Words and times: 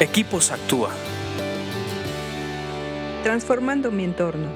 Equipos 0.00 0.50
Actúa. 0.50 0.90
Transformando 3.22 3.92
mi 3.92 4.02
entorno. 4.02 4.48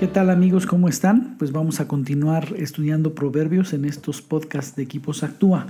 ¿Qué 0.00 0.08
tal 0.08 0.30
amigos? 0.30 0.66
¿Cómo 0.66 0.88
están? 0.88 1.36
Pues 1.38 1.52
vamos 1.52 1.78
a 1.78 1.86
continuar 1.86 2.54
estudiando 2.56 3.14
proverbios 3.14 3.72
en 3.72 3.84
estos 3.84 4.20
podcasts 4.20 4.74
de 4.74 4.82
Equipos 4.82 5.22
Actúa. 5.22 5.68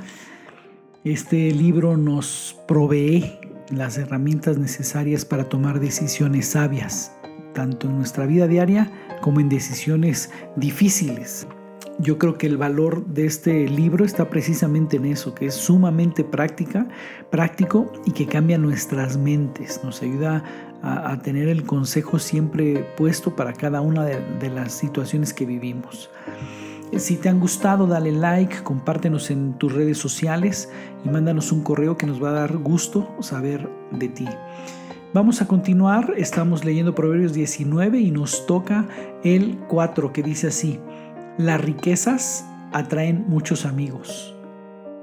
Este 1.05 1.51
libro 1.51 1.99
nos 1.99 2.57
provee 2.67 3.31
las 3.71 3.99
herramientas 3.99 4.57
necesarias 4.57 5.27
para 5.27 5.51
tomar 5.51 5.81
decisiones 5.81 6.47
sabias, 6.47 7.13
tanto 7.53 7.89
en 7.89 7.99
nuestra 7.99 8.25
vida 8.25 8.49
diaria 8.49 8.91
como 9.21 9.41
en 9.41 9.51
decisiones 9.51 10.31
difíciles 10.57 11.47
yo 12.01 12.19
creo 12.19 12.39
que 12.39 12.47
el 12.47 12.57
valor 12.57 13.05
de 13.07 13.27
este 13.27 13.69
libro 13.69 14.05
está 14.05 14.31
precisamente 14.31 14.97
en 14.97 15.07
eso, 15.07 15.35
que 15.35 15.47
es 15.47 15.55
sumamente 15.55 16.25
práctica, 16.25 16.89
práctico 17.31 17.93
y 18.07 18.13
que 18.13 18.27
cambia 18.27 18.59
nuestras 18.59 19.19
mentes, 19.19 19.81
nos 19.85 20.03
ayuda 20.03 20.43
a, 20.83 21.19
tener 21.19 21.49
el 21.49 21.65
consejo 21.65 22.19
siempre 22.19 22.87
puesto 22.97 23.37
para 23.37 23.53
cada 23.53 23.83
una 23.83 24.05
de, 24.05 24.51
las 24.51 24.73
situaciones 24.73 25.35
que 25.35 25.45
vivimos. 25.45 26.11
Si 26.97 27.17
te 27.17 27.29
han 27.29 27.39
gustado, 27.39 27.87
dale 27.87 28.13
like, 28.13 28.63
compártenos 28.63 29.31
en 29.31 29.53
tus 29.59 29.73
redes 29.73 29.99
sociales 29.99 30.71
y 31.05 31.09
mándanos 31.11 31.53
un 31.53 31.63
correo 31.63 31.97
que 31.99 32.07
nos 32.07 32.23
va 32.23 32.31
a 32.31 32.33
dar 32.33 32.57
gusto 32.57 33.15
saber 33.21 33.69
de 33.93 34.09
ti. 34.09 34.27
Vamos 35.13 35.43
a 35.43 35.47
continuar, 35.47 36.15
estamos 36.17 36.65
leyendo 36.65 36.95
Proverbios 36.95 37.33
19 37.33 37.99
y 37.99 38.11
nos 38.11 38.47
toca 38.47 38.89
el 39.23 39.59
4 39.69 40.13
que 40.13 40.23
dice 40.23 40.47
así. 40.47 40.81
Las 41.39 41.61
riquezas 41.61 42.45
atraen 42.73 43.25
muchos 43.29 43.65
amigos. 43.65 44.35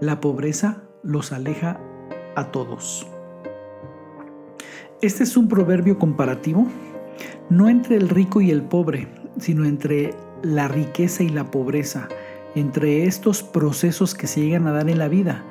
La 0.01 0.19
pobreza 0.19 0.83
los 1.01 1.31
aleja 1.31 1.79
a 2.35 2.51
todos. 2.51 3.07
Este 5.01 5.23
es 5.23 5.37
un 5.37 5.47
proverbio 5.47 5.97
comparativo, 5.97 6.67
no 7.49 7.69
entre 7.69 7.95
el 7.95 8.09
rico 8.09 8.41
y 8.41 8.51
el 8.51 8.61
pobre, 8.61 9.07
sino 9.39 9.65
entre 9.65 10.13
la 10.43 10.67
riqueza 10.67 11.23
y 11.23 11.29
la 11.29 11.49
pobreza, 11.49 12.07
entre 12.55 13.05
estos 13.05 13.41
procesos 13.41 14.13
que 14.13 14.27
se 14.27 14.41
llegan 14.41 14.67
a 14.67 14.73
dar 14.73 14.89
en 14.89 14.99
la 14.99 15.07
vida. 15.07 15.43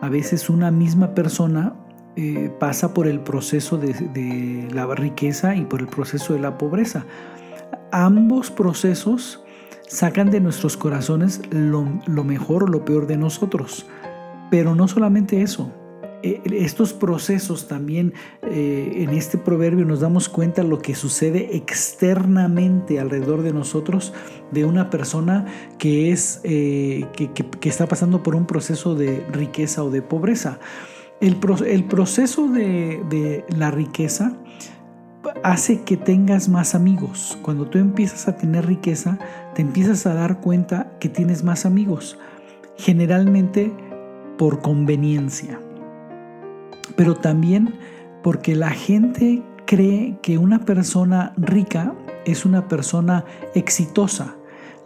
A 0.00 0.08
veces 0.08 0.48
una 0.48 0.70
misma 0.70 1.14
persona 1.14 1.74
eh, 2.16 2.50
pasa 2.58 2.94
por 2.94 3.06
el 3.06 3.20
proceso 3.20 3.76
de, 3.76 3.92
de 3.92 4.68
la 4.72 4.86
riqueza 4.94 5.54
y 5.54 5.64
por 5.64 5.80
el 5.80 5.86
proceso 5.86 6.32
de 6.32 6.40
la 6.40 6.58
pobreza. 6.58 7.04
Ambos 7.92 8.50
procesos 8.50 9.43
sacan 9.86 10.30
de 10.30 10.40
nuestros 10.40 10.76
corazones 10.76 11.40
lo, 11.50 11.84
mejor 12.24 12.64
o 12.64 12.66
lo 12.66 12.84
peor 12.84 13.06
de 13.06 13.16
nosotros. 13.16 13.86
Pero 14.50 14.74
no 14.74 14.88
solamente 14.88 15.42
eso, 15.42 15.72
e, 16.22 16.40
estos 16.52 16.92
procesos 16.92 17.68
también 17.68 18.14
eh, 18.42 18.92
en 18.96 19.10
este 19.10 19.38
proverbio 19.38 19.84
nos 19.84 20.00
damos 20.00 20.28
cuenta 20.28 20.62
lo 20.62 20.80
que 20.80 20.94
sucede 20.94 21.56
externamente 21.56 23.00
alrededor 23.00 23.42
de 23.42 23.52
nosotros 23.52 24.12
de 24.50 24.64
una 24.64 24.90
persona 24.90 25.46
que 25.78 26.12
es 26.12 26.40
eh, 26.44 27.06
que, 27.14 27.68
está 27.68 27.86
pasando 27.86 28.22
por 28.22 28.36
un 28.36 28.46
proceso 28.46 28.94
de 28.94 29.24
riqueza 29.32 29.82
o 29.82 29.90
de 29.90 30.02
pobreza. 30.02 30.58
El, 31.20 31.36
proceso 31.36 32.48
de 32.48 33.44
la 33.56 33.70
riqueza 33.70 34.36
hace 35.42 35.82
que 35.82 35.96
tengas 35.96 36.48
más 36.48 36.74
amigos. 36.74 37.38
Cuando 37.42 37.66
tú 37.66 37.78
empiezas 37.78 38.28
a 38.28 38.36
tener 38.36 38.66
riqueza, 38.66 39.18
te 39.54 39.62
empiezas 39.62 40.06
a 40.06 40.14
dar 40.14 40.40
cuenta 40.40 40.92
que 41.00 41.08
tienes 41.08 41.44
más 41.44 41.66
amigos, 41.66 42.18
generalmente 42.76 43.72
por 44.38 44.60
conveniencia, 44.60 45.60
pero 46.96 47.14
también 47.16 47.74
porque 48.22 48.54
la 48.54 48.70
gente 48.70 49.42
cree 49.66 50.18
que 50.22 50.38
una 50.38 50.64
persona 50.64 51.32
rica 51.36 51.94
es 52.24 52.44
una 52.44 52.68
persona 52.68 53.24
exitosa. 53.54 54.36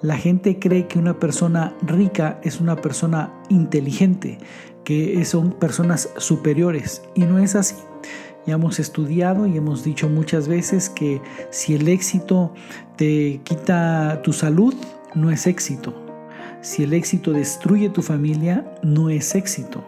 La 0.03 0.16
gente 0.16 0.59
cree 0.59 0.87
que 0.87 0.98
una 0.98 1.19
persona 1.19 1.75
rica 1.82 2.41
es 2.43 2.60
una 2.60 2.77
persona 2.77 3.32
inteligente, 3.48 4.38
que 4.84 5.25
son 5.25 5.53
personas 5.53 6.10
superiores 6.16 7.03
y 7.15 7.22
no 7.22 7.38
es 7.38 7.54
así. 7.56 7.75
Ya 8.47 8.54
hemos 8.54 8.78
estudiado 8.78 9.47
y 9.47 9.56
hemos 9.56 9.84
dicho 9.84 10.09
muchas 10.09 10.49
veces 10.49 10.88
que 10.88 11.21
si 11.50 11.75
el 11.75 11.88
éxito 11.88 12.54
te 12.97 13.41
quita 13.44 14.22
tu 14.22 14.32
salud, 14.32 14.75
no 15.15 15.31
es 15.31 15.47
éxito. 15.47 15.94
Si 16.60 16.82
el 16.82 16.93
éxito 16.93 17.32
destruye 17.32 17.88
tu 17.91 18.03
familia, 18.03 18.72
no 18.82 19.10
es 19.10 19.34
éxito. 19.34 19.84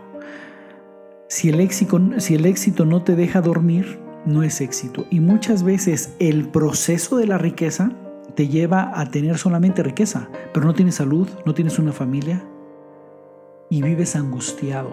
Si 1.28 1.48
el 1.48 1.60
éxito, 1.60 2.00
si 2.18 2.34
el 2.34 2.44
éxito 2.44 2.84
no 2.84 3.02
te 3.02 3.16
deja 3.16 3.40
dormir, 3.40 4.00
no 4.26 4.42
es 4.42 4.60
éxito. 4.60 5.06
Y 5.10 5.20
muchas 5.20 5.62
veces 5.62 6.14
el 6.18 6.48
proceso 6.48 7.16
de 7.16 7.26
la 7.26 7.38
riqueza 7.38 7.92
te 8.34 8.48
lleva 8.48 8.92
a 8.94 9.10
tener 9.10 9.38
solamente 9.38 9.82
riqueza, 9.82 10.28
pero 10.52 10.66
no 10.66 10.74
tienes 10.74 10.96
salud, 10.96 11.28
no 11.44 11.54
tienes 11.54 11.78
una 11.78 11.92
familia 11.92 12.44
y 13.68 13.82
vives 13.82 14.16
angustiado. 14.16 14.92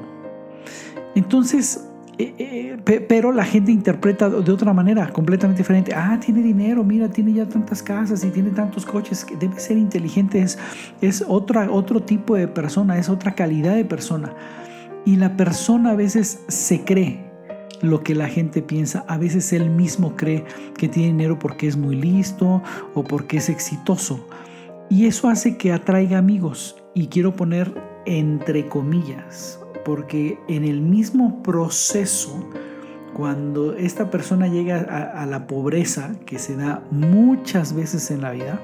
Entonces, 1.15 1.87
eh, 2.19 2.33
eh, 2.39 3.05
pero 3.07 3.31
la 3.31 3.45
gente 3.45 3.71
interpreta 3.71 4.29
de 4.29 4.51
otra 4.51 4.73
manera, 4.73 5.11
completamente 5.13 5.61
diferente. 5.61 5.93
Ah, 5.93 6.19
tiene 6.19 6.41
dinero, 6.41 6.83
mira, 6.83 7.09
tiene 7.09 7.33
ya 7.33 7.47
tantas 7.47 7.83
casas 7.83 8.23
y 8.23 8.29
tiene 8.29 8.49
tantos 8.49 8.85
coches, 8.85 9.23
que 9.23 9.35
debe 9.35 9.59
ser 9.59 9.77
inteligente, 9.77 10.41
es, 10.41 10.57
es 11.01 11.23
otra, 11.27 11.69
otro 11.71 12.01
tipo 12.01 12.35
de 12.35 12.47
persona, 12.47 12.97
es 12.97 13.09
otra 13.09 13.35
calidad 13.35 13.75
de 13.75 13.85
persona. 13.85 14.33
Y 15.05 15.17
la 15.17 15.37
persona 15.37 15.91
a 15.91 15.95
veces 15.95 16.43
se 16.47 16.83
cree 16.83 17.27
lo 17.81 18.01
que 18.03 18.15
la 18.15 18.27
gente 18.27 18.63
piensa, 18.63 19.05
a 19.07 19.17
veces 19.17 19.53
él 19.53 19.69
mismo 19.69 20.15
cree 20.15 20.43
que 20.75 20.87
tiene 20.87 21.09
dinero 21.09 21.37
porque 21.37 21.67
es 21.67 21.77
muy 21.77 21.95
listo 21.95 22.63
o 22.95 23.03
porque 23.03 23.37
es 23.37 23.49
exitoso. 23.49 24.27
Y 24.89 25.05
eso 25.05 25.29
hace 25.29 25.57
que 25.57 25.71
atraiga 25.71 26.17
amigos. 26.17 26.75
Y 26.95 27.07
quiero 27.07 27.35
poner 27.35 27.71
entre 28.07 28.67
comillas, 28.67 29.59
porque 29.87 30.37
en 30.49 30.65
el 30.65 30.81
mismo 30.81 31.41
proceso, 31.41 32.45
cuando 33.13 33.71
esta 33.71 34.11
persona 34.11 34.49
llega 34.49 34.79
a, 34.81 35.25
la 35.25 35.47
pobreza, 35.47 36.11
que 36.25 36.39
se 36.39 36.57
da 36.57 36.83
muchas 36.91 37.73
veces 37.73 38.11
en 38.11 38.19
la 38.19 38.31
vida, 38.31 38.59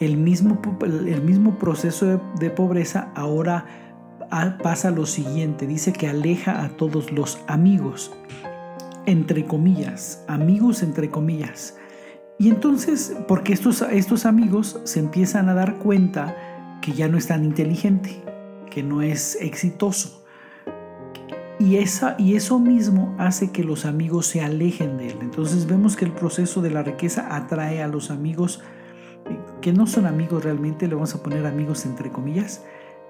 el 0.00 0.16
mismo, 0.16 0.60
el 0.82 1.22
mismo 1.22 1.60
proceso 1.60 2.06
de, 2.06 2.18
de 2.40 2.50
pobreza 2.50 3.12
ahora 3.14 3.66
pasa 4.64 4.90
lo 4.90 5.06
siguiente, 5.06 5.68
dice 5.68 5.92
que 5.92 6.08
aleja 6.08 6.64
a 6.64 6.70
todos 6.70 7.12
los 7.12 7.38
amigos, 7.46 8.10
entre 9.06 9.44
comillas, 9.44 10.24
amigos 10.26 10.82
entre 10.82 11.08
comillas. 11.08 11.76
Y 12.36 12.48
entonces, 12.48 13.16
porque 13.28 13.52
estos, 13.52 13.82
estos 13.82 14.26
amigos 14.26 14.80
se 14.82 14.98
empiezan 14.98 15.48
a 15.48 15.54
dar 15.54 15.76
cuenta 15.76 16.34
que 16.82 16.94
ya 16.94 17.06
no 17.06 17.16
es 17.16 17.28
tan 17.28 17.44
inteligente, 17.44 18.24
no 18.82 19.02
es 19.02 19.36
exitoso. 19.40 20.24
Y, 21.58 21.76
esa, 21.76 22.14
y 22.18 22.36
eso 22.36 22.60
mismo 22.60 23.16
hace 23.18 23.50
que 23.50 23.64
los 23.64 23.84
amigos 23.84 24.26
se 24.26 24.40
alejen 24.40 24.96
de 24.96 25.08
él. 25.08 25.18
Entonces 25.20 25.66
vemos 25.66 25.96
que 25.96 26.04
el 26.04 26.12
proceso 26.12 26.62
de 26.62 26.70
la 26.70 26.84
riqueza 26.84 27.34
atrae 27.34 27.82
a 27.82 27.88
los 27.88 28.10
amigos 28.10 28.62
eh, 29.28 29.38
que 29.60 29.72
no 29.72 29.86
son 29.86 30.06
amigos 30.06 30.44
realmente, 30.44 30.86
le 30.86 30.94
vamos 30.94 31.14
a 31.14 31.22
poner 31.22 31.46
amigos 31.46 31.84
entre 31.84 32.10
comillas, 32.10 32.64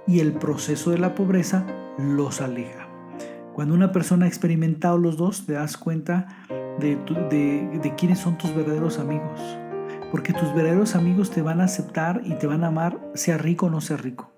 y 0.06 0.20
el 0.20 0.32
proceso 0.32 0.90
de 0.90 0.98
la 0.98 1.14
pobreza 1.14 1.66
los 1.98 2.40
aleja. 2.40 2.88
Cuando 3.52 3.74
una 3.74 3.92
persona 3.92 4.24
ha 4.24 4.28
experimentado 4.28 4.96
los 4.96 5.16
dos, 5.16 5.44
te 5.44 5.54
das 5.54 5.76
cuenta 5.76 6.46
de, 6.78 6.96
de, 7.30 7.80
de 7.82 7.94
quiénes 7.96 8.20
son 8.20 8.38
tus 8.38 8.54
verdaderos 8.54 8.98
amigos. 8.98 9.40
Porque 10.10 10.32
tus 10.32 10.54
verdaderos 10.54 10.94
amigos 10.94 11.30
te 11.30 11.42
van 11.42 11.60
a 11.60 11.64
aceptar 11.64 12.22
y 12.24 12.34
te 12.34 12.46
van 12.46 12.64
a 12.64 12.68
amar, 12.68 12.98
sea 13.14 13.36
rico 13.36 13.66
o 13.66 13.70
no 13.70 13.82
sea 13.82 13.98
rico. 13.98 14.37